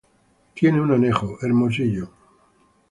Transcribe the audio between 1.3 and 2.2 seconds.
Hermosillo.